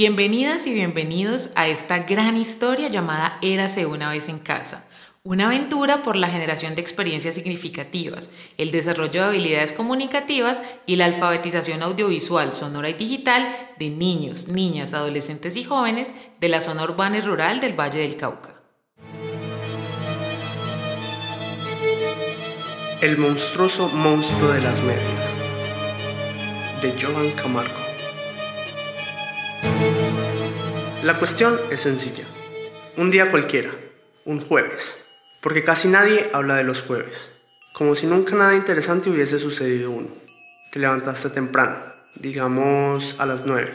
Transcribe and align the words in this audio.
Bienvenidas 0.00 0.68
y 0.68 0.74
bienvenidos 0.74 1.50
a 1.56 1.66
esta 1.66 1.98
gran 1.98 2.36
historia 2.36 2.86
llamada 2.86 3.36
Érase 3.42 3.84
una 3.84 4.08
vez 4.08 4.28
en 4.28 4.38
casa. 4.38 4.88
Una 5.24 5.46
aventura 5.46 6.04
por 6.04 6.14
la 6.14 6.28
generación 6.28 6.76
de 6.76 6.80
experiencias 6.80 7.34
significativas, 7.34 8.30
el 8.58 8.70
desarrollo 8.70 9.22
de 9.22 9.26
habilidades 9.26 9.72
comunicativas 9.72 10.62
y 10.86 10.94
la 10.94 11.06
alfabetización 11.06 11.82
audiovisual, 11.82 12.54
sonora 12.54 12.90
y 12.90 12.92
digital 12.92 13.52
de 13.80 13.90
niños, 13.90 14.46
niñas, 14.46 14.94
adolescentes 14.94 15.56
y 15.56 15.64
jóvenes 15.64 16.14
de 16.38 16.48
la 16.48 16.60
zona 16.60 16.84
urbana 16.84 17.18
y 17.18 17.22
rural 17.22 17.58
del 17.58 17.72
Valle 17.72 17.98
del 17.98 18.16
Cauca. 18.16 18.54
El 23.00 23.18
monstruoso 23.18 23.88
monstruo 23.88 24.50
de 24.50 24.60
las 24.60 24.80
medias 24.80 25.36
de 26.82 26.94
Johan 27.02 27.32
Camargo. 27.32 27.87
La 31.08 31.18
cuestión 31.18 31.58
es 31.70 31.80
sencilla. 31.80 32.26
Un 32.98 33.10
día 33.10 33.30
cualquiera, 33.30 33.70
un 34.26 34.40
jueves, 34.40 35.06
porque 35.40 35.64
casi 35.64 35.88
nadie 35.88 36.28
habla 36.34 36.56
de 36.56 36.64
los 36.64 36.82
jueves, 36.82 37.38
como 37.72 37.94
si 37.94 38.06
nunca 38.06 38.36
nada 38.36 38.54
interesante 38.54 39.08
hubiese 39.08 39.38
sucedido 39.38 39.90
uno. 39.90 40.10
Te 40.70 40.80
levantaste 40.80 41.30
temprano, 41.30 41.78
digamos 42.16 43.18
a 43.20 43.24
las 43.24 43.46
nueve. 43.46 43.72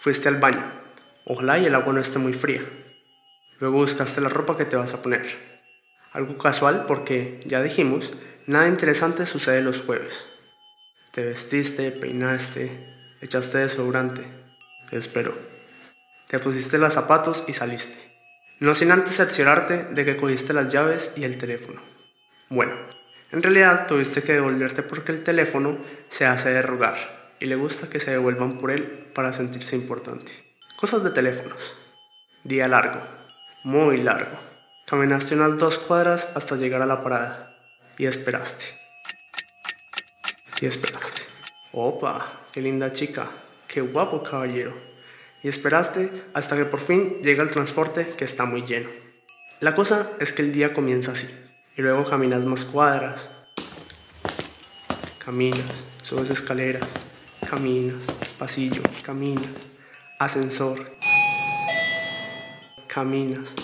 Fuiste 0.00 0.28
al 0.28 0.40
baño, 0.40 0.68
ojalá 1.26 1.60
y 1.60 1.66
el 1.66 1.76
agua 1.76 1.92
no 1.92 2.00
esté 2.00 2.18
muy 2.18 2.32
fría. 2.32 2.64
Luego 3.60 3.76
buscaste 3.76 4.20
la 4.20 4.28
ropa 4.28 4.56
que 4.56 4.64
te 4.64 4.74
vas 4.74 4.94
a 4.94 5.00
poner. 5.00 5.24
Algo 6.12 6.36
casual 6.38 6.86
porque, 6.88 7.40
ya 7.46 7.62
dijimos, 7.62 8.14
nada 8.48 8.66
interesante 8.66 9.26
sucede 9.26 9.62
los 9.62 9.82
jueves. 9.82 10.40
Te 11.12 11.24
vestiste, 11.24 11.92
peinaste, 11.92 12.68
echaste 13.20 13.58
desodorante. 13.58 14.24
Te 14.90 14.98
espero. 14.98 15.53
Te 16.34 16.40
pusiste 16.40 16.78
los 16.78 16.92
zapatos 16.92 17.44
y 17.46 17.52
saliste. 17.52 17.96
No 18.58 18.74
sin 18.74 18.90
antes 18.90 19.14
cerciorarte 19.14 19.84
de 19.84 20.04
que 20.04 20.16
cogiste 20.16 20.52
las 20.52 20.72
llaves 20.72 21.12
y 21.14 21.22
el 21.22 21.38
teléfono. 21.38 21.80
Bueno, 22.48 22.72
en 23.30 23.40
realidad 23.40 23.86
tuviste 23.86 24.20
que 24.20 24.32
devolverte 24.32 24.82
porque 24.82 25.12
el 25.12 25.22
teléfono 25.22 25.78
se 26.08 26.26
hace 26.26 26.50
de 26.50 26.60
rogar 26.60 26.96
y 27.38 27.46
le 27.46 27.54
gusta 27.54 27.88
que 27.88 28.00
se 28.00 28.10
devuelvan 28.10 28.58
por 28.58 28.72
él 28.72 29.12
para 29.14 29.32
sentirse 29.32 29.76
importante. 29.76 30.32
Cosas 30.80 31.04
de 31.04 31.10
teléfonos. 31.10 31.76
Día 32.42 32.66
largo, 32.66 33.00
muy 33.62 33.98
largo. 33.98 34.36
Caminaste 34.88 35.36
unas 35.36 35.56
dos 35.56 35.78
cuadras 35.78 36.32
hasta 36.34 36.56
llegar 36.56 36.82
a 36.82 36.86
la 36.86 37.04
parada 37.04 37.48
y 37.96 38.06
esperaste. 38.06 38.64
Y 40.60 40.66
esperaste. 40.66 41.22
Opa, 41.70 42.48
qué 42.50 42.60
linda 42.60 42.90
chica, 42.90 43.28
qué 43.68 43.82
guapo 43.82 44.24
caballero 44.24 44.93
y 45.44 45.48
esperaste 45.48 46.10
hasta 46.32 46.56
que 46.56 46.64
por 46.64 46.80
fin 46.80 47.20
llega 47.22 47.42
el 47.42 47.50
transporte 47.50 48.14
que 48.16 48.24
está 48.24 48.46
muy 48.46 48.62
lleno. 48.62 48.88
La 49.60 49.74
cosa 49.74 50.10
es 50.18 50.32
que 50.32 50.42
el 50.42 50.52
día 50.52 50.72
comienza 50.72 51.12
así, 51.12 51.28
y 51.76 51.82
luego 51.82 52.08
caminas 52.08 52.46
más 52.46 52.64
cuadras, 52.64 53.28
caminas, 55.22 55.84
subes 56.02 56.30
escaleras, 56.30 56.94
caminas, 57.48 58.04
pasillo, 58.38 58.82
caminas, 59.04 59.52
ascensor, 60.18 60.80
caminas, 62.88 63.54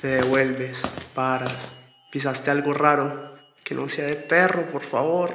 te 0.00 0.08
devuelves, 0.08 0.82
paras, 1.14 1.70
pisaste 2.10 2.50
algo 2.50 2.74
raro, 2.74 3.38
que 3.62 3.76
no 3.76 3.88
sea 3.88 4.06
de 4.06 4.16
perro, 4.16 4.66
por 4.72 4.82
favor. 4.82 5.32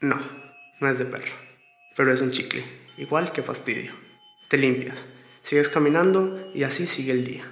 No, 0.00 0.18
no 0.80 0.88
es 0.88 0.98
de 0.98 1.04
perro, 1.04 1.34
pero 1.94 2.10
es 2.10 2.22
un 2.22 2.30
chicle, 2.30 2.64
igual 2.96 3.32
que 3.32 3.42
fastidio. 3.42 4.03
Te 4.54 4.58
limpias, 4.58 5.06
sigues 5.42 5.68
caminando 5.68 6.40
y 6.54 6.62
así 6.62 6.86
sigue 6.86 7.10
el 7.10 7.24
día. 7.24 7.42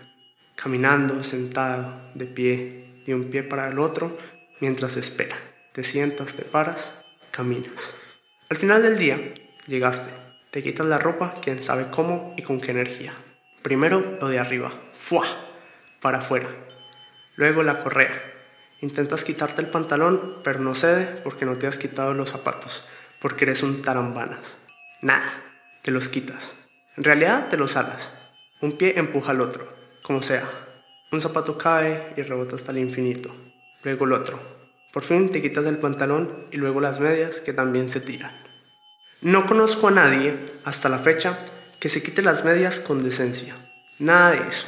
Caminando, 0.54 1.24
sentado, 1.24 2.00
de 2.14 2.26
pie, 2.26 3.02
de 3.04 3.12
un 3.12 3.28
pie 3.28 3.42
para 3.42 3.66
el 3.66 3.80
otro, 3.80 4.16
mientras 4.60 4.96
espera. 4.96 5.36
Te 5.72 5.82
sientas, 5.82 6.34
te 6.34 6.44
paras, 6.44 7.04
caminas. 7.32 7.94
Al 8.50 8.56
final 8.56 8.84
del 8.84 8.98
día, 8.98 9.18
llegaste. 9.66 10.12
Te 10.52 10.62
quitas 10.62 10.86
la 10.86 11.00
ropa, 11.00 11.34
quién 11.42 11.60
sabe 11.60 11.88
cómo 11.90 12.36
y 12.38 12.42
con 12.42 12.60
qué 12.60 12.70
energía. 12.70 13.12
Primero 13.64 14.00
lo 14.20 14.28
de 14.28 14.38
arriba, 14.38 14.72
¡fua! 14.94 15.26
Para 16.00 16.18
afuera. 16.18 16.48
Luego 17.34 17.64
la 17.64 17.82
correa. 17.82 18.14
Intentas 18.80 19.24
quitarte 19.24 19.60
el 19.60 19.70
pantalón, 19.70 20.36
pero 20.44 20.60
no 20.60 20.76
cede 20.76 21.06
porque 21.24 21.46
no 21.46 21.56
te 21.56 21.66
has 21.66 21.78
quitado 21.78 22.14
los 22.14 22.30
zapatos, 22.30 22.86
porque 23.20 23.42
eres 23.44 23.64
un 23.64 23.82
tarambanas. 23.82 24.58
Nada, 25.02 25.28
te 25.82 25.90
los 25.90 26.08
quitas. 26.08 26.61
En 26.96 27.04
realidad 27.04 27.48
te 27.48 27.56
los 27.56 27.76
alas. 27.76 28.12
Un 28.60 28.76
pie 28.76 28.98
empuja 28.98 29.30
al 29.30 29.40
otro, 29.40 29.66
como 30.02 30.20
sea. 30.20 30.48
Un 31.10 31.20
zapato 31.20 31.56
cae 31.56 32.12
y 32.16 32.22
rebota 32.22 32.56
hasta 32.56 32.72
el 32.72 32.78
infinito. 32.78 33.30
Luego 33.82 34.04
el 34.04 34.12
otro. 34.12 34.38
Por 34.92 35.02
fin 35.02 35.30
te 35.30 35.40
quitas 35.40 35.64
el 35.64 35.78
pantalón 35.78 36.30
y 36.50 36.58
luego 36.58 36.82
las 36.82 37.00
medias 37.00 37.40
que 37.40 37.54
también 37.54 37.88
se 37.88 38.00
tiran. 38.00 38.32
No 39.22 39.46
conozco 39.46 39.88
a 39.88 39.92
nadie, 39.92 40.36
hasta 40.64 40.90
la 40.90 40.98
fecha, 40.98 41.38
que 41.80 41.88
se 41.88 42.02
quite 42.02 42.20
las 42.20 42.44
medias 42.44 42.78
con 42.78 43.02
decencia. 43.02 43.56
Nada 43.98 44.32
de 44.32 44.48
eso. 44.48 44.66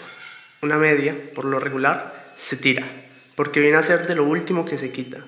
Una 0.63 0.79
media, 0.79 1.15
por 1.35 1.45
lo 1.45 1.61
regular, 1.61 2.33
se 2.37 2.57
tira, 2.57 2.87
porque 3.37 3.61
viene 3.61 3.77
a 3.77 3.83
ser 3.83 4.07
de 4.07 4.15
lo 4.15 4.25
último 4.25 4.65
que 4.65 4.79
se 4.79 4.93
quita. 4.93 5.19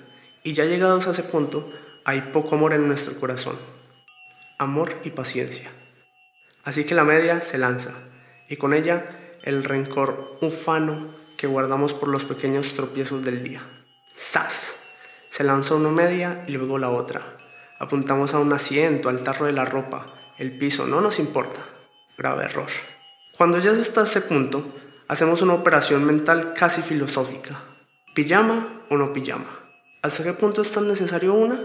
Y 0.42 0.54
ya 0.54 0.64
llegados 0.64 1.06
a 1.06 1.10
ese 1.10 1.24
punto, 1.24 1.70
hay 2.04 2.22
poco 2.32 2.54
amor 2.54 2.72
en 2.72 2.86
nuestro 2.86 3.14
corazón. 3.20 3.58
Amor 4.58 4.94
y 5.04 5.10
paciencia. 5.10 5.70
Así 6.66 6.84
que 6.84 6.96
la 6.96 7.04
media 7.04 7.40
se 7.40 7.58
lanza, 7.58 7.92
y 8.48 8.56
con 8.56 8.74
ella 8.74 9.06
el 9.44 9.62
rencor 9.62 10.36
ufano 10.42 11.06
que 11.36 11.46
guardamos 11.46 11.94
por 11.94 12.08
los 12.08 12.24
pequeños 12.24 12.74
tropiezos 12.74 13.24
del 13.24 13.44
día. 13.44 13.62
¡Sas! 14.12 14.82
Se 15.30 15.44
lanzó 15.44 15.76
una 15.76 15.90
media 15.90 16.44
y 16.48 16.52
luego 16.52 16.78
la 16.78 16.90
otra. 16.90 17.22
Apuntamos 17.78 18.34
a 18.34 18.40
un 18.40 18.52
asiento, 18.52 19.08
al 19.08 19.22
tarro 19.22 19.46
de 19.46 19.52
la 19.52 19.64
ropa, 19.64 20.06
el 20.38 20.58
piso, 20.58 20.88
no 20.88 21.00
nos 21.00 21.20
importa. 21.20 21.60
Grave 22.18 22.46
error. 22.46 22.68
Cuando 23.36 23.58
ya 23.60 23.72
se 23.72 23.82
está 23.82 24.00
a 24.00 24.04
ese 24.04 24.22
punto, 24.22 24.66
hacemos 25.06 25.42
una 25.42 25.54
operación 25.54 26.04
mental 26.04 26.52
casi 26.58 26.82
filosófica. 26.82 27.60
¿Pijama 28.16 28.66
o 28.90 28.96
no 28.96 29.12
pijama? 29.12 29.46
¿Hasta 30.02 30.24
qué 30.24 30.32
punto 30.32 30.62
es 30.62 30.72
tan 30.72 30.88
necesario 30.88 31.32
una? 31.34 31.60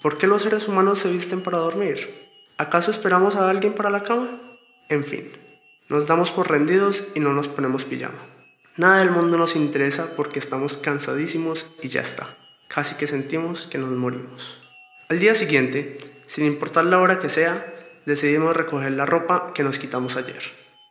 ¿Por 0.00 0.16
qué 0.16 0.28
los 0.28 0.42
seres 0.42 0.68
humanos 0.68 1.00
se 1.00 1.10
visten 1.10 1.42
para 1.42 1.58
dormir? 1.58 2.22
¿Acaso 2.56 2.92
esperamos 2.92 3.34
a 3.34 3.50
alguien 3.50 3.72
para 3.72 3.90
la 3.90 4.04
cama? 4.04 4.28
En 4.88 5.04
fin, 5.04 5.30
nos 5.88 6.06
damos 6.06 6.30
por 6.30 6.50
rendidos 6.50 7.08
y 7.14 7.20
no 7.20 7.32
nos 7.32 7.48
ponemos 7.48 7.84
pijama. 7.84 8.18
Nada 8.76 8.98
del 8.98 9.10
mundo 9.10 9.38
nos 9.38 9.56
interesa 9.56 10.14
porque 10.16 10.38
estamos 10.38 10.76
cansadísimos 10.76 11.70
y 11.82 11.88
ya 11.88 12.02
está. 12.02 12.26
Casi 12.68 12.96
que 12.96 13.06
sentimos 13.06 13.66
que 13.66 13.78
nos 13.78 13.90
morimos. 13.90 14.60
Al 15.08 15.20
día 15.20 15.34
siguiente, 15.34 15.96
sin 16.26 16.44
importar 16.44 16.84
la 16.84 16.98
hora 16.98 17.18
que 17.18 17.28
sea, 17.28 17.64
decidimos 18.04 18.56
recoger 18.56 18.92
la 18.92 19.06
ropa 19.06 19.52
que 19.54 19.62
nos 19.62 19.78
quitamos 19.78 20.16
ayer. 20.16 20.42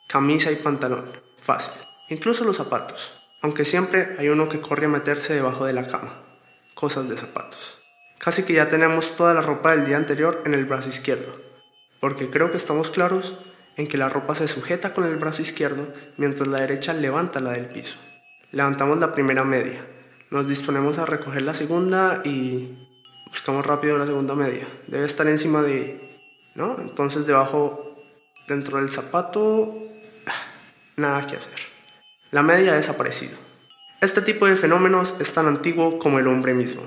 Camisa 0.07 0.51
y 0.51 0.55
pantalón. 0.55 1.05
Fácil. 1.39 1.73
Incluso 2.09 2.45
los 2.45 2.57
zapatos. 2.57 3.13
Aunque 3.41 3.65
siempre 3.65 4.15
hay 4.17 4.29
uno 4.29 4.49
que 4.49 4.61
corre 4.61 4.85
a 4.85 4.89
meterse 4.89 5.33
debajo 5.33 5.65
de 5.65 5.73
la 5.73 5.87
cama. 5.87 6.13
Cosas 6.73 7.09
de 7.09 7.17
zapatos. 7.17 7.83
Casi 8.19 8.43
que 8.43 8.53
ya 8.53 8.69
tenemos 8.69 9.15
toda 9.17 9.33
la 9.33 9.41
ropa 9.41 9.75
del 9.75 9.85
día 9.85 9.97
anterior 9.97 10.41
en 10.45 10.53
el 10.53 10.65
brazo 10.65 10.89
izquierdo 10.89 11.43
porque 12.03 12.29
creo 12.29 12.51
que 12.51 12.57
estamos 12.57 12.89
claros 12.89 13.37
en 13.77 13.87
que 13.87 13.97
la 13.97 14.09
ropa 14.09 14.35
se 14.35 14.47
sujeta 14.47 14.93
con 14.93 15.05
el 15.05 15.15
brazo 15.15 15.41
izquierdo 15.41 15.87
mientras 16.17 16.47
la 16.47 16.59
derecha 16.59 16.93
levanta 16.93 17.39
la 17.39 17.51
del 17.51 17.65
piso. 17.65 17.95
Levantamos 18.51 18.99
la 18.99 19.13
primera 19.13 19.43
media, 19.43 19.83
nos 20.31 20.47
disponemos 20.47 20.97
a 20.97 21.05
recoger 21.05 21.41
la 21.41 21.53
segunda 21.53 22.21
y 22.23 22.77
buscamos 23.29 23.65
rápido 23.65 23.97
la 23.97 24.05
segunda 24.05 24.35
media. 24.35 24.67
Debe 24.87 25.05
estar 25.05 25.27
encima 25.27 25.61
de... 25.61 25.99
¿no? 26.55 26.79
Entonces 26.79 27.25
debajo, 27.25 27.79
dentro 28.47 28.77
del 28.77 28.89
zapato, 28.89 29.73
nada 30.95 31.25
que 31.25 31.35
hacer. 31.35 31.59
La 32.31 32.41
media 32.41 32.73
ha 32.73 32.75
desaparecido. 32.75 33.37
Este 34.01 34.21
tipo 34.21 34.47
de 34.47 34.55
fenómenos 34.55 35.21
es 35.21 35.33
tan 35.33 35.47
antiguo 35.47 35.99
como 35.99 36.19
el 36.19 36.27
hombre 36.27 36.53
mismo. 36.53 36.81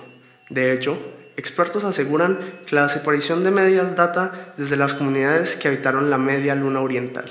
De 0.50 0.72
hecho, 0.72 0.98
Expertos 1.36 1.84
aseguran 1.84 2.38
que 2.66 2.74
la 2.74 2.84
desaparición 2.84 3.44
de 3.44 3.50
medias 3.50 3.94
data 3.94 4.32
desde 4.56 4.76
las 4.76 4.94
comunidades 4.94 5.56
que 5.56 5.68
habitaron 5.68 6.08
la 6.08 6.18
media 6.18 6.54
luna 6.54 6.80
oriental. 6.80 7.30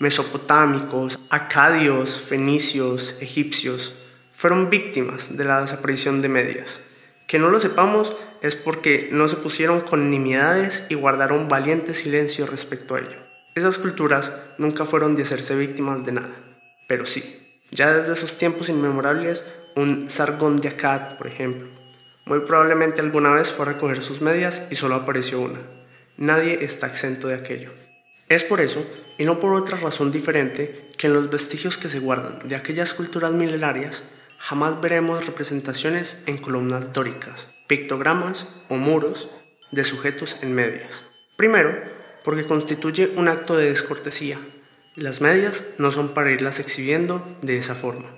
Mesopotámicos, 0.00 1.18
acadios, 1.30 2.18
fenicios, 2.20 3.16
egipcios 3.20 3.94
fueron 4.30 4.70
víctimas 4.70 5.36
de 5.36 5.44
la 5.44 5.62
desaparición 5.62 6.20
de 6.20 6.28
medias. 6.28 6.82
Que 7.26 7.38
no 7.38 7.48
lo 7.48 7.58
sepamos 7.58 8.14
es 8.42 8.54
porque 8.54 9.08
no 9.12 9.28
se 9.28 9.36
pusieron 9.36 9.80
con 9.80 10.10
nimiedades 10.10 10.86
y 10.90 10.94
guardaron 10.94 11.48
valiente 11.48 11.94
silencio 11.94 12.46
respecto 12.46 12.94
a 12.94 13.00
ello. 13.00 13.18
Esas 13.54 13.78
culturas 13.78 14.32
nunca 14.58 14.84
fueron 14.84 15.16
de 15.16 15.22
hacerse 15.22 15.56
víctimas 15.56 16.06
de 16.06 16.12
nada, 16.12 16.34
pero 16.86 17.04
sí, 17.06 17.24
ya 17.72 17.92
desde 17.92 18.12
esos 18.12 18.36
tiempos 18.36 18.68
inmemorables, 18.68 19.44
un 19.74 20.08
Sargón 20.08 20.60
de 20.60 20.68
Akkad, 20.68 21.18
por 21.18 21.26
ejemplo, 21.26 21.66
muy 22.28 22.40
probablemente 22.40 23.00
alguna 23.00 23.30
vez 23.30 23.50
fue 23.50 23.64
a 23.64 23.70
recoger 23.70 24.02
sus 24.02 24.20
medias 24.20 24.66
y 24.70 24.74
solo 24.74 24.96
apareció 24.96 25.40
una. 25.40 25.60
Nadie 26.18 26.62
está 26.62 26.86
exento 26.86 27.28
de 27.28 27.34
aquello. 27.34 27.70
Es 28.28 28.44
por 28.44 28.60
eso, 28.60 28.84
y 29.16 29.24
no 29.24 29.40
por 29.40 29.54
otra 29.54 29.78
razón 29.78 30.12
diferente, 30.12 30.90
que 30.98 31.06
en 31.06 31.14
los 31.14 31.30
vestigios 31.30 31.78
que 31.78 31.88
se 31.88 32.00
guardan 32.00 32.46
de 32.46 32.56
aquellas 32.56 32.92
culturas 32.92 33.32
milenarias 33.32 34.04
jamás 34.38 34.80
veremos 34.82 35.24
representaciones 35.24 36.24
en 36.26 36.36
columnas 36.36 36.92
dóricas, 36.92 37.54
pictogramas 37.66 38.48
o 38.68 38.76
muros 38.76 39.30
de 39.72 39.84
sujetos 39.84 40.36
en 40.42 40.52
medias. 40.52 41.06
Primero, 41.36 41.74
porque 42.24 42.46
constituye 42.46 43.12
un 43.16 43.28
acto 43.28 43.56
de 43.56 43.70
descortesía. 43.70 44.38
Las 44.96 45.22
medias 45.22 45.76
no 45.78 45.90
son 45.90 46.12
para 46.12 46.30
irlas 46.30 46.60
exhibiendo 46.60 47.26
de 47.40 47.56
esa 47.56 47.74
forma. 47.74 48.10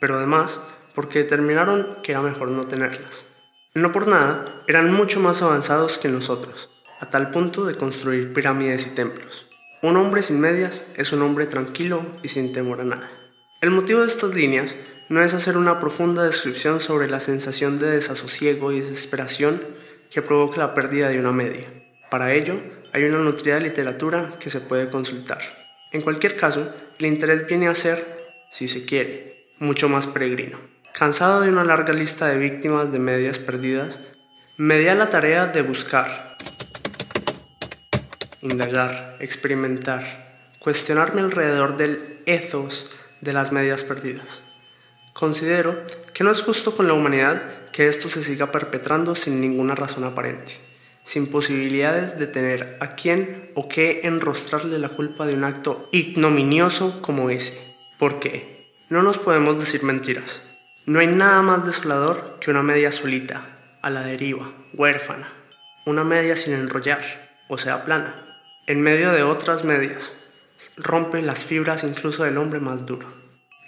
Pero 0.00 0.16
además, 0.16 0.60
porque 0.94 1.20
determinaron 1.20 1.96
que 2.02 2.12
era 2.12 2.22
mejor 2.22 2.48
no 2.48 2.66
tenerlas. 2.66 3.29
No 3.72 3.92
por 3.92 4.08
nada, 4.08 4.44
eran 4.66 4.92
mucho 4.92 5.20
más 5.20 5.42
avanzados 5.42 5.98
que 5.98 6.08
nosotros, 6.08 6.70
a 7.00 7.08
tal 7.08 7.30
punto 7.30 7.64
de 7.64 7.76
construir 7.76 8.32
pirámides 8.32 8.88
y 8.88 8.96
templos. 8.96 9.46
Un 9.80 9.96
hombre 9.96 10.24
sin 10.24 10.40
medias 10.40 10.86
es 10.96 11.12
un 11.12 11.22
hombre 11.22 11.46
tranquilo 11.46 12.04
y 12.24 12.28
sin 12.28 12.52
temor 12.52 12.80
a 12.80 12.84
nada. 12.84 13.08
El 13.60 13.70
motivo 13.70 14.00
de 14.00 14.08
estas 14.08 14.34
líneas 14.34 14.74
no 15.08 15.22
es 15.22 15.34
hacer 15.34 15.56
una 15.56 15.78
profunda 15.78 16.24
descripción 16.24 16.80
sobre 16.80 17.08
la 17.08 17.20
sensación 17.20 17.78
de 17.78 17.92
desasosiego 17.92 18.72
y 18.72 18.80
desesperación 18.80 19.62
que 20.10 20.20
provoca 20.20 20.58
la 20.58 20.74
pérdida 20.74 21.08
de 21.08 21.20
una 21.20 21.30
media. 21.30 21.64
Para 22.10 22.32
ello, 22.34 22.56
hay 22.92 23.04
una 23.04 23.18
nutrida 23.18 23.60
literatura 23.60 24.34
que 24.40 24.50
se 24.50 24.60
puede 24.60 24.90
consultar. 24.90 25.38
En 25.92 26.00
cualquier 26.00 26.34
caso, 26.34 26.68
el 26.98 27.06
interés 27.06 27.46
viene 27.46 27.68
a 27.68 27.76
ser, 27.76 28.04
si 28.50 28.66
se 28.66 28.84
quiere, 28.84 29.32
mucho 29.60 29.88
más 29.88 30.08
peregrino. 30.08 30.58
Cansado 30.92 31.40
de 31.40 31.48
una 31.48 31.64
larga 31.64 31.92
lista 31.92 32.28
de 32.28 32.38
víctimas 32.38 32.92
de 32.92 32.98
medias 32.98 33.38
perdidas, 33.38 34.00
me 34.58 34.78
di 34.78 34.88
a 34.88 34.94
la 34.94 35.08
tarea 35.08 35.46
de 35.46 35.62
buscar, 35.62 36.36
indagar, 38.42 39.16
experimentar, 39.20 40.02
cuestionarme 40.58 41.22
alrededor 41.22 41.78
del 41.78 41.98
ethos 42.26 42.90
de 43.22 43.32
las 43.32 43.50
medias 43.50 43.82
perdidas. 43.84 44.42
Considero 45.14 45.74
que 46.12 46.24
no 46.24 46.30
es 46.30 46.42
justo 46.42 46.76
con 46.76 46.86
la 46.86 46.92
humanidad 46.92 47.40
que 47.72 47.88
esto 47.88 48.10
se 48.10 48.22
siga 48.22 48.52
perpetrando 48.52 49.14
sin 49.14 49.40
ninguna 49.40 49.74
razón 49.74 50.04
aparente, 50.04 50.54
sin 51.02 51.28
posibilidades 51.28 52.18
de 52.18 52.26
tener 52.26 52.76
a 52.80 52.94
quién 52.96 53.50
o 53.54 53.68
qué 53.68 54.00
enrostrarle 54.04 54.78
la 54.78 54.90
culpa 54.90 55.26
de 55.26 55.34
un 55.34 55.44
acto 55.44 55.88
ignominioso 55.92 57.00
como 57.00 57.30
ese. 57.30 57.74
¿Por 57.98 58.20
qué? 58.20 58.68
No 58.90 59.02
nos 59.02 59.16
podemos 59.18 59.58
decir 59.58 59.82
mentiras. 59.82 60.49
No 60.86 61.00
hay 61.00 61.06
nada 61.06 61.42
más 61.42 61.66
desolador 61.66 62.38
que 62.40 62.50
una 62.50 62.62
media 62.62 62.90
solita, 62.90 63.42
a 63.82 63.90
la 63.90 64.02
deriva, 64.02 64.50
huérfana, 64.74 65.28
una 65.86 66.04
media 66.04 66.36
sin 66.36 66.54
enrollar, 66.54 67.00
o 67.48 67.58
sea, 67.58 67.84
plana 67.84 68.14
en 68.70 68.82
medio 68.82 69.10
de 69.10 69.24
otras 69.24 69.64
medias, 69.64 70.16
rompe 70.76 71.22
las 71.22 71.44
fibras 71.44 71.82
incluso 71.82 72.22
del 72.22 72.38
hombre 72.38 72.60
más 72.60 72.86
duro. 72.86 73.08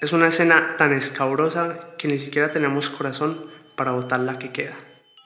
Es 0.01 0.13
una 0.13 0.29
escena 0.29 0.77
tan 0.79 0.93
escabrosa 0.93 1.77
que 1.99 2.07
ni 2.07 2.21
siquiera 2.21 2.53
tenemos 2.53 2.89
corazón 2.89 3.51
para 3.77 3.91
botar 3.91 4.21
la 4.21 4.39
que 4.39 4.53
queda, 4.53 4.77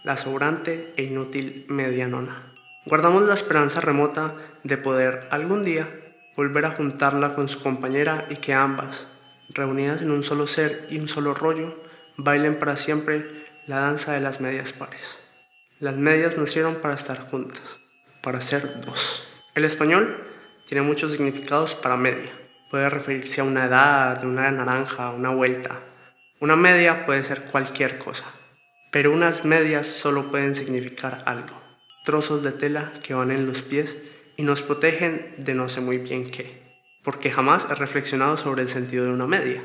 la 0.03 0.17
sobrante 0.17 0.95
e 0.97 1.03
inútil 1.03 1.67
medianona. 1.69 2.43
Guardamos 2.87 3.25
la 3.25 3.35
esperanza 3.35 3.83
remota 3.83 4.35
de 4.65 4.79
poder 4.79 5.21
algún 5.31 5.63
día 5.63 5.87
volver 6.39 6.65
a 6.65 6.71
juntarla 6.71 7.35
con 7.35 7.47
su 7.47 7.61
compañera 7.61 8.25
y 8.31 8.37
que 8.37 8.55
ambas, 8.55 9.09
reunidas 9.49 10.03
en 10.03 10.11
un 10.11 10.23
solo 10.23 10.47
ser 10.47 10.87
y 10.91 10.99
un 10.99 11.09
solo 11.09 11.35
rollo, 11.35 11.75
bailen 12.17 12.59
para 12.59 12.77
siempre 12.77 13.23
la 13.67 13.81
danza 13.81 14.13
de 14.13 14.21
las 14.21 14.41
medias 14.41 14.73
pares. 14.73 15.21
Las 15.81 15.97
medias 15.97 16.39
nacieron 16.39 16.77
para 16.77 16.95
estar 16.95 17.19
juntas, 17.19 17.81
para 18.23 18.41
ser 18.41 18.81
dos. 18.81 19.29
El 19.55 19.65
español 19.65 20.17
tiene 20.67 20.83
muchos 20.83 21.13
significados 21.13 21.75
para 21.75 21.97
media. 21.97 22.33
Puede 22.71 22.91
referirse 22.91 23.41
a 23.41 23.45
una 23.45 23.67
edad, 23.67 24.25
una 24.25 24.51
naranja, 24.51 25.11
una 25.11 25.31
vuelta. 25.31 25.79
Una 26.41 26.57
media 26.57 27.07
puede 27.07 27.25
ser 27.25 27.43
cualquier 27.43 27.99
cosa, 27.99 28.27
pero 28.91 29.13
unas 29.13 29.45
medias 29.45 29.87
solo 29.87 30.31
pueden 30.31 30.55
significar 30.55 31.23
algo. 31.27 31.57
Trozos 32.05 32.43
de 32.43 32.53
tela 32.53 32.93
que 33.03 33.15
van 33.15 33.31
en 33.31 33.47
los 33.47 33.63
pies 33.63 34.03
y 34.37 34.43
nos 34.43 34.63
protegen 34.63 35.35
de 35.39 35.55
no 35.55 35.69
sé 35.69 35.81
muy 35.81 35.99
bien 35.99 36.29
qué, 36.29 36.66
porque 37.07 37.31
jamás 37.31 37.69
he 37.71 37.75
reflexionado 37.77 38.37
sobre 38.37 38.63
el 38.63 38.69
sentido 38.69 39.05
de 39.05 39.13
una 39.13 39.29
media. 39.29 39.63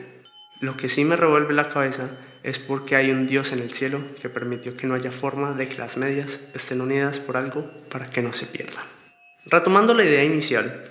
Lo 0.59 0.77
que 0.77 0.88
sí 0.88 1.03
me 1.03 1.15
revuelve 1.15 1.55
la 1.55 1.69
cabeza 1.69 2.07
es 2.43 2.59
porque 2.59 2.95
hay 2.95 3.09
un 3.09 3.25
Dios 3.25 3.51
en 3.51 3.59
el 3.59 3.71
cielo 3.71 3.99
que 4.21 4.29
permitió 4.29 4.77
que 4.77 4.85
no 4.85 4.93
haya 4.93 5.09
forma 5.09 5.53
de 5.53 5.67
que 5.67 5.79
las 5.79 5.97
medias 5.97 6.51
estén 6.53 6.81
unidas 6.81 7.17
por 7.17 7.38
algo 7.38 7.67
para 7.89 8.11
que 8.11 8.21
no 8.21 8.31
se 8.31 8.45
pierdan. 8.45 8.85
Retomando 9.47 9.95
la 9.95 10.03
idea 10.05 10.23
inicial, 10.23 10.88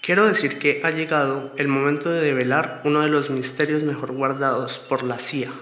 quiero 0.00 0.24
decir 0.24 0.58
que 0.58 0.80
ha 0.84 0.90
llegado 0.90 1.52
el 1.58 1.68
momento 1.68 2.10
de 2.10 2.22
develar 2.22 2.80
uno 2.84 3.02
de 3.02 3.10
los 3.10 3.28
misterios 3.28 3.82
mejor 3.82 4.12
guardados 4.12 4.78
por 4.88 5.02
la 5.02 5.18
CIA, 5.18 5.52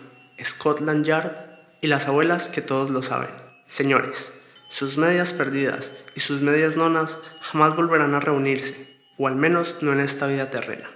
Scotland 0.40 1.04
Yard 1.04 1.32
y 1.80 1.88
las 1.88 2.06
abuelas 2.06 2.46
que 2.46 2.62
todos 2.62 2.90
lo 2.90 3.02
saben. 3.02 3.30
Señores, 3.66 4.34
sus 4.70 4.98
medias 4.98 5.32
perdidas 5.32 5.94
y 6.14 6.20
sus 6.20 6.42
medias 6.42 6.76
nonas 6.76 7.18
jamás 7.42 7.74
volverán 7.74 8.14
a 8.14 8.20
reunirse, 8.20 8.97
o 9.18 9.26
al 9.26 9.36
menos 9.36 9.76
no 9.82 9.92
en 9.92 10.00
esta 10.00 10.26
vida 10.26 10.50
terrena. 10.50 10.88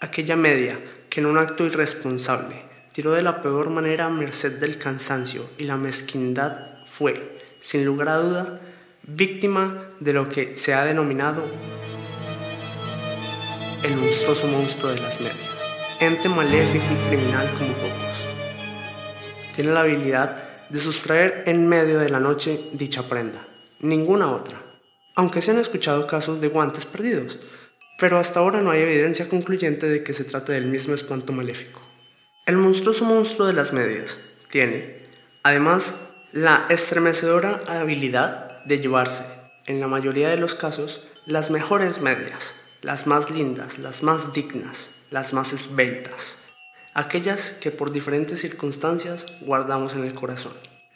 Aquella 0.00 0.36
media 0.36 0.78
que 1.08 1.20
en 1.20 1.26
un 1.26 1.38
acto 1.38 1.64
irresponsable 1.64 2.56
tiró 2.92 3.12
de 3.12 3.22
la 3.22 3.42
peor 3.42 3.70
manera 3.70 4.06
a 4.06 4.10
merced 4.10 4.58
del 4.58 4.76
cansancio 4.76 5.48
y 5.56 5.64
la 5.64 5.76
mezquindad 5.76 6.56
fue, 6.84 7.38
sin 7.60 7.84
lugar 7.84 8.08
a 8.08 8.18
duda, 8.18 8.60
víctima 9.04 9.80
de 10.00 10.12
lo 10.12 10.28
que 10.28 10.56
se 10.56 10.74
ha 10.74 10.84
denominado 10.84 11.48
el 13.82 13.96
monstruoso 13.96 14.48
monstruo 14.48 14.92
de 14.92 15.00
las 15.00 15.20
medias, 15.20 15.64
ente 16.00 16.28
maléfico 16.28 16.84
y 16.92 17.08
criminal 17.08 17.54
como 17.56 17.72
pocos. 17.74 18.24
Tiene 19.54 19.72
la 19.72 19.80
habilidad 19.80 20.68
de 20.68 20.78
sustraer 20.78 21.44
en 21.46 21.66
medio 21.68 21.98
de 21.98 22.10
la 22.10 22.18
noche 22.18 22.58
dicha 22.72 23.04
prenda, 23.04 23.46
ninguna 23.80 24.32
otra, 24.32 24.60
aunque 25.14 25.40
se 25.40 25.52
han 25.52 25.58
escuchado 25.58 26.06
casos 26.06 26.40
de 26.40 26.48
guantes 26.48 26.84
perdidos, 26.84 27.38
pero 27.98 28.18
hasta 28.18 28.40
ahora 28.40 28.60
no 28.62 28.70
hay 28.70 28.80
evidencia 28.82 29.28
concluyente 29.28 29.86
de 29.86 30.02
que 30.02 30.14
se 30.14 30.24
trate 30.24 30.52
del 30.52 30.66
mismo 30.66 30.94
espanto 30.94 31.32
maléfico. 31.32 31.80
El 32.46 32.56
monstruoso 32.56 33.04
monstruo 33.04 33.46
de 33.46 33.52
las 33.52 33.72
medias 33.72 34.18
tiene, 34.50 35.02
además, 35.42 36.26
la 36.32 36.64
estremecedora 36.68 37.60
habilidad 37.66 38.48
de 38.66 38.78
llevarse, 38.78 39.24
en 39.66 39.80
la 39.80 39.88
mayoría 39.88 40.28
de 40.28 40.36
los 40.36 40.54
casos, 40.54 41.08
las 41.26 41.50
mejores 41.50 42.00
medias, 42.00 42.54
las 42.82 43.06
más 43.06 43.30
lindas, 43.30 43.78
las 43.78 44.02
más 44.02 44.32
dignas, 44.32 45.06
las 45.10 45.32
más 45.32 45.52
esbeltas, 45.52 46.38
aquellas 46.94 47.58
que 47.60 47.70
por 47.70 47.90
diferentes 47.90 48.40
circunstancias 48.40 49.26
guardamos 49.42 49.94
en 49.94 50.04
el 50.04 50.12
corazón. 50.12 50.52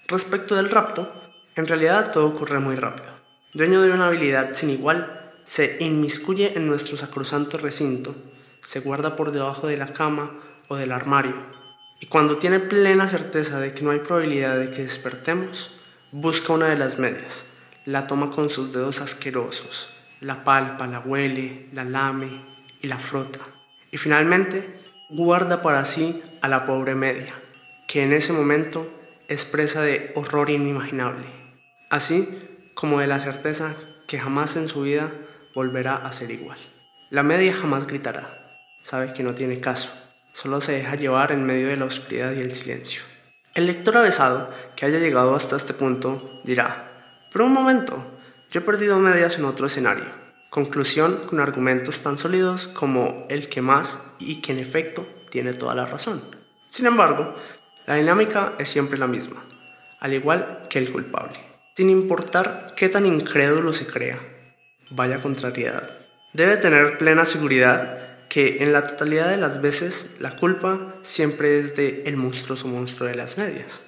Respecto 0.08 0.54
del 0.54 0.70
rapto, 0.70 1.10
en 1.56 1.66
realidad 1.66 2.12
todo 2.12 2.26
ocurre 2.28 2.60
muy 2.60 2.76
rápido. 2.76 3.12
Dueño 3.54 3.82
de 3.82 3.90
una 3.90 4.06
habilidad 4.06 4.52
sin 4.54 4.70
igual, 4.70 5.21
se 5.52 5.76
inmiscuye 5.80 6.56
en 6.56 6.66
nuestro 6.66 6.96
sacrosanto 6.96 7.58
recinto, 7.58 8.14
se 8.64 8.80
guarda 8.80 9.16
por 9.16 9.32
debajo 9.32 9.66
de 9.66 9.76
la 9.76 9.92
cama 9.92 10.30
o 10.68 10.76
del 10.76 10.92
armario, 10.92 11.34
y 12.00 12.06
cuando 12.06 12.38
tiene 12.38 12.58
plena 12.58 13.06
certeza 13.06 13.60
de 13.60 13.74
que 13.74 13.82
no 13.82 13.90
hay 13.90 13.98
probabilidad 13.98 14.58
de 14.58 14.70
que 14.70 14.84
despertemos, 14.84 15.72
busca 16.10 16.54
una 16.54 16.68
de 16.68 16.78
las 16.78 16.98
medias, 16.98 17.48
la 17.84 18.06
toma 18.06 18.30
con 18.30 18.48
sus 18.48 18.72
dedos 18.72 19.02
asquerosos, 19.02 19.90
la 20.22 20.42
palpa, 20.42 20.86
la 20.86 21.00
huele, 21.00 21.68
la 21.74 21.84
lame 21.84 22.30
y 22.80 22.88
la 22.88 22.96
frota. 22.96 23.40
Y 23.90 23.98
finalmente 23.98 24.66
guarda 25.10 25.60
para 25.60 25.84
sí 25.84 26.22
a 26.40 26.48
la 26.48 26.64
pobre 26.64 26.94
media, 26.94 27.34
que 27.88 28.04
en 28.04 28.14
ese 28.14 28.32
momento 28.32 28.90
es 29.28 29.44
presa 29.44 29.82
de 29.82 30.12
horror 30.14 30.48
inimaginable, 30.48 31.26
así 31.90 32.26
como 32.72 33.00
de 33.00 33.06
la 33.06 33.20
certeza 33.20 33.76
que 34.06 34.18
jamás 34.18 34.56
en 34.56 34.68
su 34.68 34.80
vida 34.80 35.12
volverá 35.54 35.96
a 35.96 36.12
ser 36.12 36.30
igual. 36.30 36.58
La 37.10 37.22
media 37.22 37.54
jamás 37.54 37.86
gritará, 37.86 38.28
sabe 38.84 39.12
que 39.12 39.22
no 39.22 39.34
tiene 39.34 39.60
caso, 39.60 39.90
solo 40.34 40.60
se 40.60 40.72
deja 40.72 40.96
llevar 40.96 41.32
en 41.32 41.44
medio 41.44 41.68
de 41.68 41.76
la 41.76 41.84
oscuridad 41.84 42.32
y 42.32 42.40
el 42.40 42.54
silencio. 42.54 43.02
El 43.54 43.66
lector 43.66 43.96
avesado 43.98 44.48
que 44.76 44.86
haya 44.86 44.98
llegado 44.98 45.34
hasta 45.34 45.56
este 45.56 45.74
punto 45.74 46.18
dirá, 46.44 46.88
pero 47.32 47.44
un 47.44 47.52
momento, 47.52 48.02
yo 48.50 48.60
he 48.60 48.64
perdido 48.64 48.98
medias 48.98 49.38
en 49.38 49.44
otro 49.44 49.66
escenario. 49.66 50.04
Conclusión 50.50 51.18
con 51.26 51.40
argumentos 51.40 52.00
tan 52.00 52.18
sólidos 52.18 52.68
como 52.68 53.26
el 53.28 53.48
que 53.48 53.62
más 53.62 54.14
y 54.18 54.40
que 54.42 54.52
en 54.52 54.58
efecto 54.58 55.06
tiene 55.30 55.54
toda 55.54 55.74
la 55.74 55.86
razón. 55.86 56.22
Sin 56.68 56.86
embargo, 56.86 57.34
la 57.86 57.96
dinámica 57.96 58.54
es 58.58 58.68
siempre 58.68 58.98
la 58.98 59.06
misma, 59.06 59.42
al 60.00 60.14
igual 60.14 60.66
que 60.70 60.78
el 60.78 60.90
culpable. 60.90 61.38
Sin 61.74 61.90
importar 61.90 62.74
qué 62.76 62.88
tan 62.88 63.06
incrédulo 63.06 63.72
se 63.72 63.86
crea, 63.86 64.18
vaya 64.94 65.22
contrariedad. 65.22 65.90
Debe 66.32 66.56
tener 66.56 66.98
plena 66.98 67.24
seguridad 67.24 67.98
que 68.28 68.62
en 68.62 68.72
la 68.72 68.82
totalidad 68.82 69.28
de 69.28 69.36
las 69.36 69.60
veces 69.60 70.16
la 70.20 70.34
culpa 70.36 70.80
siempre 71.02 71.58
es 71.58 71.76
de 71.76 72.04
el 72.06 72.16
monstruoso 72.16 72.68
monstruo 72.68 73.08
de 73.08 73.14
las 73.14 73.36
medias. 73.36 73.82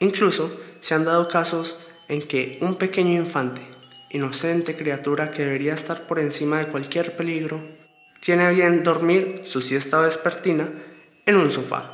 Incluso 0.00 0.60
se 0.80 0.94
han 0.94 1.04
dado 1.04 1.28
casos 1.28 1.78
en 2.08 2.20
que 2.20 2.58
un 2.60 2.74
pequeño 2.74 3.12
infante, 3.12 3.62
inocente 4.10 4.74
criatura 4.74 5.30
que 5.30 5.44
debería 5.44 5.74
estar 5.74 6.02
por 6.08 6.18
encima 6.18 6.58
de 6.58 6.66
cualquier 6.66 7.14
peligro, 7.16 7.60
tiene 8.20 8.50
bien 8.50 8.82
dormir 8.82 9.42
su 9.46 9.62
siesta 9.62 10.00
vespertina 10.00 10.68
en 11.26 11.36
un 11.36 11.50
sofá. 11.50 11.88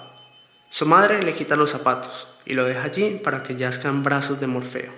Su 0.71 0.87
madre 0.87 1.23
le 1.23 1.35
quita 1.35 1.57
los 1.57 1.71
zapatos 1.71 2.29
y 2.47 2.55
lo 2.55 2.65
deja 2.65 2.85
allí 2.85 3.21
para 3.23 3.43
que 3.43 3.57
yazca 3.57 3.89
en 3.89 4.03
brazos 4.03 4.41
de 4.41 4.47
Morfeo. 4.47 4.93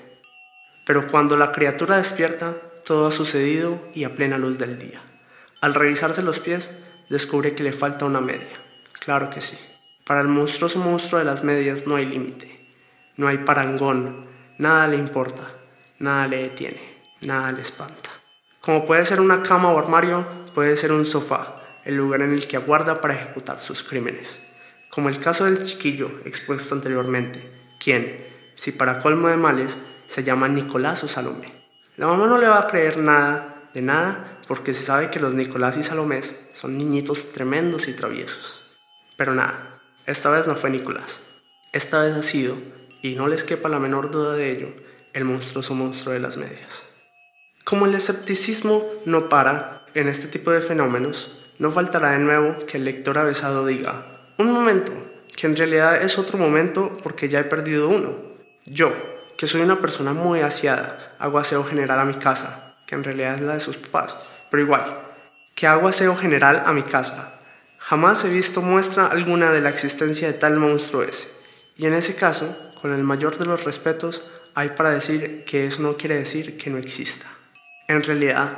Pero 0.87 1.11
cuando 1.11 1.37
la 1.37 1.53
criatura 1.53 1.97
despierta, 1.97 2.55
todo 2.85 3.07
ha 3.07 3.11
sucedido 3.11 3.81
y 3.95 4.05
a 4.05 4.15
plena 4.15 4.39
luz 4.39 4.59
del 4.59 4.79
día. 4.79 5.01
Al 5.61 5.75
revisarse 5.75 6.23
los 6.23 6.41
pies, 6.41 6.79
descubre 7.09 7.55
que 7.55 7.63
le 7.63 7.73
falta 7.73 8.05
una 8.05 8.21
media. 8.21 8.57
Claro 9.01 9.31
que 9.31 9.41
sí. 9.41 9.57
Para 10.07 10.21
el 10.21 10.29
monstruoso 10.29 10.81
monstruo 10.81 11.21
de 11.21 11.25
las 11.25 11.45
medias 11.45 11.87
no 11.87 11.95
hay 11.95 12.05
límite, 12.07 12.51
no 13.17 13.29
hay 13.29 13.39
parangón, 13.39 14.27
nada 14.59 14.89
le 14.89 14.97
importa, 14.97 15.43
nada 16.01 16.27
le 16.27 16.43
detiene, 16.43 16.81
nada 17.27 17.53
le 17.53 17.63
espanta. 17.63 18.11
Como 18.61 18.85
puede 18.85 19.07
ser 19.07 19.21
una 19.21 19.43
cama 19.43 19.71
o 19.71 19.79
armario, 19.79 20.27
puede 20.55 20.77
ser 20.77 20.93
un 20.93 21.07
sofá, 21.07 21.55
el 21.85 21.97
lugar 21.97 22.23
en 22.23 22.33
el 22.33 22.47
que 22.47 22.57
aguarda 22.57 23.01
para 23.01 23.15
ejecutar 23.15 23.61
sus 23.61 23.83
crímenes. 23.83 24.59
Como 24.91 25.09
el 25.09 25.21
caso 25.21 25.45
del 25.45 25.63
chiquillo 25.63 26.11
expuesto 26.25 26.75
anteriormente, 26.75 27.49
quien, 27.79 28.27
si 28.55 28.73
para 28.73 29.01
colmo 29.01 29.29
de 29.29 29.37
males, 29.37 29.79
se 30.09 30.25
llama 30.25 30.49
Nicolás 30.49 31.05
o 31.05 31.09
Salomé. 31.09 31.62
La 31.97 32.07
mamá 32.07 32.27
no 32.27 32.39
le 32.39 32.49
va 32.49 32.61
a 32.61 32.67
creer 32.69 32.99
nada 32.99 33.55
de 33.75 33.83
nada 33.83 34.39
porque 34.49 34.73
se 34.73 34.83
sabe 34.83 35.11
que 35.11 35.21
los 35.21 35.35
Nicolás 35.35 35.77
y 35.77 35.85
Salomés 35.85 36.51
son 36.55 36.79
niñitos 36.79 37.33
tremendos 37.33 37.89
y 37.89 37.95
traviesos. 37.95 38.63
Pero 39.17 39.35
nada, 39.35 39.81
esta 40.07 40.31
vez 40.31 40.47
no 40.47 40.57
fue 40.57 40.71
Nicolás. 40.71 41.43
Esta 41.73 42.03
vez 42.03 42.15
ha 42.15 42.23
sido, 42.23 42.57
y 43.03 43.15
no 43.15 43.29
les 43.29 43.45
quepa 43.45 43.69
la 43.69 43.79
menor 43.79 44.11
duda 44.11 44.35
de 44.35 44.53
ello, 44.53 44.69
el 45.13 45.25
monstruoso 45.25 45.75
monstruo 45.75 46.15
de 46.15 46.21
las 46.21 46.37
medias. 46.37 46.85
Como 47.65 47.87
el 47.87 47.95
escepticismo 47.95 48.85
no 49.05 49.29
para 49.29 49.87
en 49.95 50.09
este 50.09 50.29
tipo 50.29 50.51
de 50.51 50.61
fenómenos, 50.61 51.55
no 51.59 51.71
faltará 51.71 52.11
de 52.11 52.19
nuevo 52.19 52.67
que 52.67 52.79
el 52.79 52.85
lector 52.85 53.19
avesado 53.19 53.67
diga, 53.67 54.05
un 54.39 54.51
momento, 54.51 54.93
que 55.37 55.47
en 55.47 55.57
realidad 55.57 56.03
es 56.03 56.19
otro 56.19 56.39
momento 56.39 56.99
porque 57.03 57.29
ya 57.29 57.41
he 57.41 57.45
perdido 57.45 57.89
uno. 57.89 58.17
Yo, 58.67 58.93
que 59.43 59.49
soy 59.49 59.63
una 59.63 59.81
persona 59.81 60.13
muy 60.13 60.39
aseada, 60.39 61.17
hago 61.19 61.41
aseo 61.41 61.65
general 61.65 61.99
a 61.99 62.05
mi 62.05 62.15
casa, 62.15 62.77
que 62.87 62.95
en 62.95 63.03
realidad 63.03 63.35
es 63.35 63.41
la 63.41 63.55
de 63.55 63.59
sus 63.59 63.77
papás, 63.77 64.17
pero 64.53 64.63
igual, 64.63 64.85
que 65.57 65.67
hago 65.67 65.89
aseo 65.89 66.15
general 66.15 66.63
a 66.65 66.73
mi 66.73 66.85
casa. 66.85 67.43
Jamás 67.79 68.25
he 68.25 68.29
visto 68.29 68.63
muestra 68.63 69.09
alguna 69.09 69.51
de 69.51 69.61
la 69.61 69.71
existencia 69.71 70.29
de 70.29 70.35
tal 70.35 70.59
monstruo 70.59 71.03
ese, 71.03 71.43
y 71.77 71.87
en 71.87 71.95
ese 71.95 72.15
caso, 72.15 72.47
con 72.81 72.95
el 72.95 73.03
mayor 73.03 73.37
de 73.37 73.47
los 73.47 73.65
respetos, 73.65 74.31
hay 74.55 74.69
para 74.69 74.93
decir 74.93 75.45
que 75.45 75.67
eso 75.67 75.83
no 75.83 75.97
quiere 75.97 76.15
decir 76.15 76.57
que 76.57 76.71
no 76.71 76.79
exista. 76.79 77.27
En 77.89 78.05
realidad, 78.05 78.49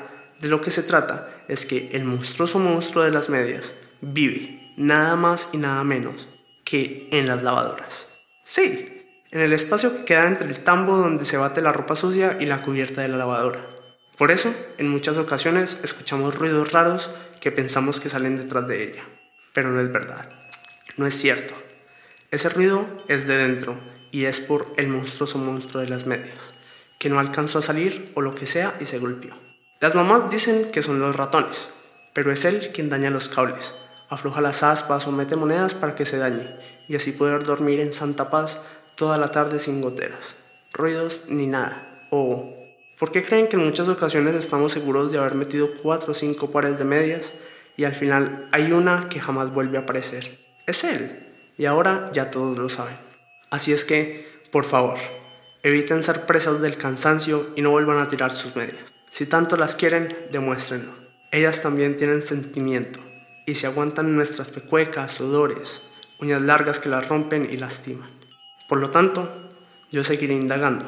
de 0.43 0.49
lo 0.49 0.61
que 0.61 0.71
se 0.71 0.83
trata 0.83 1.31
es 1.49 1.65
que 1.65 1.93
el 1.93 2.05
monstruoso 2.05 2.59
monstruo 2.59 3.05
de 3.05 3.11
las 3.11 3.31
medias 3.31 3.77
vive 4.03 4.61
nada 4.77 5.17
más 5.17 5.49
y 5.55 5.57
nada 5.57 5.83
menos 5.83 6.29
que 6.63 7.09
en 7.11 7.27
las 7.27 7.43
lavadoras. 7.43 8.19
Sí, 8.45 8.95
en 9.35 9.41
el 9.41 9.53
espacio 9.53 9.93
que 9.93 10.05
queda 10.05 10.29
entre 10.29 10.47
el 10.47 10.63
tambo 10.63 10.97
donde 10.97 11.27
se 11.27 11.37
bate 11.37 11.61
la 11.61 11.73
ropa 11.73 11.97
sucia 11.97 12.39
y 12.41 12.47
la 12.47 12.63
cubierta 12.63 13.03
de 13.03 13.09
la 13.09 13.17
lavadora. 13.17 13.67
Por 14.17 14.31
eso, 14.31 14.55
en 14.79 14.89
muchas 14.89 15.19
ocasiones 15.19 15.81
escuchamos 15.83 16.37
ruidos 16.37 16.71
raros 16.71 17.11
que 17.41 17.51
pensamos 17.51 17.99
que 17.99 18.09
salen 18.09 18.37
detrás 18.37 18.69
de 18.69 18.85
ella. 18.85 19.03
Pero 19.53 19.71
no 19.71 19.81
es 19.81 19.91
verdad. 19.91 20.25
No 20.97 21.05
es 21.05 21.15
cierto. 21.15 21.53
Ese 22.31 22.49
ruido 22.49 22.87
es 23.09 23.27
de 23.27 23.37
dentro 23.37 23.77
y 24.13 24.27
es 24.27 24.39
por 24.39 24.73
el 24.77 24.87
monstruoso 24.87 25.39
monstruo 25.39 25.83
de 25.83 25.89
las 25.89 26.07
medias, 26.07 26.55
que 27.01 27.09
no 27.09 27.19
alcanzó 27.19 27.59
a 27.59 27.63
salir 27.63 28.13
o 28.15 28.21
lo 28.21 28.37
que 28.37 28.47
sea 28.47 28.73
y 28.81 28.85
se 28.85 29.01
golpeó. 29.01 29.35
Las 29.81 29.97
mamás 29.97 30.31
dicen 30.31 30.71
que 30.71 30.81
son 30.81 31.01
los 31.01 31.17
ratones, 31.17 31.71
pero 32.15 32.31
es 32.31 32.45
él 32.45 32.71
quien 32.73 32.89
daña 32.89 33.11
los 33.11 33.29
cables, 33.29 33.75
afloja 34.11 34.41
las 34.41 34.63
aspas 34.63 35.09
o 35.09 35.13
mete 35.13 35.35
monedas 35.35 35.75
para 35.75 35.97
que 35.97 36.05
se 36.05 36.19
dañe 36.19 36.49
y 36.89 36.97
así 36.97 37.13
poder 37.13 37.45
dormir 37.45 37.81
en 37.81 37.93
santa 37.93 38.31
paz 38.31 38.61
toda 39.05 39.19
la 39.19 39.31
tarde 39.31 39.59
sin 39.59 39.83
goteras, 39.83 40.37
ruidos 40.73 41.25
ni 41.29 41.47
nada. 41.47 41.77
O, 42.11 42.51
¿por 42.99 43.11
qué 43.11 43.23
creen 43.23 43.49
que 43.49 43.57
en 43.57 43.67
muchas 43.67 43.87
ocasiones 43.87 44.35
estamos 44.35 44.73
seguros 44.73 45.13
de 45.13 45.19
haber 45.19 45.35
metido 45.35 45.69
cuatro 45.83 46.13
o 46.13 46.15
cinco 46.15 46.51
pares 46.51 46.79
de 46.79 46.87
medias 46.87 47.35
y 47.77 47.85
al 47.85 47.95
final 47.95 48.49
hay 48.51 48.73
una 48.73 49.11
que 49.11 49.21
jamás 49.21 49.53
vuelve 49.53 49.77
a 49.77 49.83
aparecer? 49.83 50.39
Es 50.67 50.85
él, 50.85 51.19
y 51.59 51.67
ahora 51.67 52.09
ya 52.15 52.31
todos 52.31 52.57
lo 52.57 52.71
saben. 52.71 52.97
Así 53.51 53.75
es 53.75 53.85
que, 53.85 54.27
por 54.51 54.65
favor, 54.65 54.97
eviten 55.63 56.03
ser 56.03 56.25
presas 56.25 56.63
del 56.63 56.79
cansancio 56.79 57.47
y 57.57 57.61
no 57.61 57.73
vuelvan 57.73 57.99
a 57.99 58.09
tirar 58.09 58.33
sus 58.33 58.57
medias. 58.57 58.95
Si 59.11 59.27
tanto 59.27 59.59
las 59.59 59.77
quieren, 59.77 60.17
demuéstrenlo. 60.33 60.95
Ellas 61.31 61.61
también 61.61 61.99
tienen 61.99 62.23
sentimiento 62.23 63.01
y 63.47 63.57
se 63.57 63.67
aguantan 63.67 64.17
nuestras 64.17 64.49
pecuecas, 64.49 65.13
sudores, 65.13 65.91
uñas 66.21 66.41
largas 66.41 66.81
que 66.81 66.89
las 66.89 67.07
rompen 67.07 67.47
y 67.53 67.59
lastiman. 67.59 68.15
Por 68.69 68.79
lo 68.79 68.91
tanto, 68.91 69.29
yo 69.91 70.05
seguiré 70.05 70.35
indagando. 70.35 70.87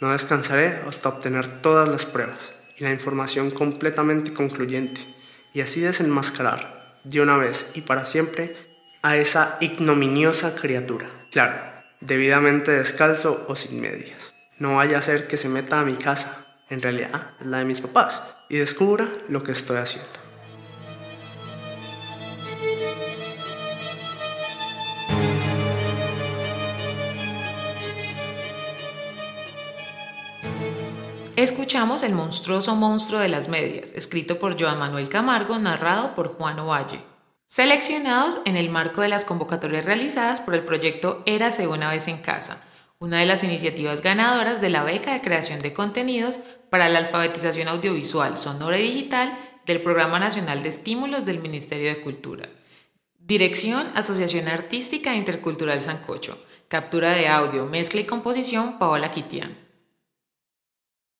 No 0.00 0.12
descansaré 0.12 0.82
hasta 0.86 1.08
obtener 1.08 1.60
todas 1.60 1.88
las 1.88 2.04
pruebas 2.04 2.54
y 2.78 2.84
la 2.84 2.90
información 2.90 3.50
completamente 3.50 4.32
concluyente 4.32 5.00
y 5.52 5.60
así 5.60 5.80
desenmascarar 5.80 6.94
de 7.04 7.20
una 7.20 7.36
vez 7.36 7.72
y 7.74 7.80
para 7.80 8.04
siempre 8.04 8.54
a 9.02 9.16
esa 9.16 9.56
ignominiosa 9.60 10.54
criatura. 10.54 11.08
Claro, 11.32 11.56
debidamente 12.00 12.72
descalzo 12.72 13.44
o 13.48 13.56
sin 13.56 13.80
medias. 13.80 14.34
No 14.58 14.76
vaya 14.76 14.98
a 14.98 15.02
ser 15.02 15.26
que 15.26 15.36
se 15.36 15.48
meta 15.48 15.80
a 15.80 15.84
mi 15.84 15.94
casa, 15.94 16.46
en 16.68 16.82
realidad 16.82 17.30
es 17.40 17.46
la 17.46 17.58
de 17.58 17.64
mis 17.64 17.80
papás, 17.80 18.22
y 18.48 18.58
descubra 18.58 19.08
lo 19.28 19.42
que 19.42 19.52
estoy 19.52 19.78
haciendo. 19.78 20.17
Escuchamos 31.38 32.02
El 32.02 32.14
monstruoso 32.14 32.74
monstruo 32.74 33.20
de 33.20 33.28
las 33.28 33.46
medias, 33.46 33.92
escrito 33.94 34.40
por 34.40 34.60
Joan 34.60 34.80
Manuel 34.80 35.08
Camargo, 35.08 35.56
narrado 35.60 36.16
por 36.16 36.34
Juan 36.36 36.58
Ovalle. 36.58 37.00
Seleccionados 37.46 38.40
en 38.44 38.56
el 38.56 38.70
marco 38.70 39.02
de 39.02 39.08
las 39.08 39.24
convocatorias 39.24 39.84
realizadas 39.84 40.40
por 40.40 40.56
el 40.56 40.64
proyecto 40.64 41.22
Érase 41.26 41.68
una 41.68 41.90
vez 41.90 42.08
en 42.08 42.18
casa, 42.18 42.66
una 42.98 43.20
de 43.20 43.26
las 43.26 43.44
iniciativas 43.44 44.02
ganadoras 44.02 44.60
de 44.60 44.68
la 44.68 44.82
beca 44.82 45.12
de 45.12 45.20
creación 45.20 45.60
de 45.60 45.72
contenidos 45.72 46.40
para 46.70 46.88
la 46.88 46.98
alfabetización 46.98 47.68
audiovisual, 47.68 48.36
sonora 48.36 48.80
y 48.80 48.90
digital 48.90 49.32
del 49.64 49.80
Programa 49.80 50.18
Nacional 50.18 50.64
de 50.64 50.70
Estímulos 50.70 51.24
del 51.24 51.38
Ministerio 51.38 51.88
de 51.88 52.00
Cultura. 52.00 52.48
Dirección, 53.16 53.86
Asociación 53.94 54.48
Artística 54.48 55.14
Intercultural 55.14 55.80
Sancocho. 55.82 56.36
Captura 56.66 57.10
de 57.10 57.28
audio, 57.28 57.66
mezcla 57.66 58.00
y 58.00 58.06
composición, 58.06 58.80
Paola 58.80 59.12
Quitián. 59.12 59.67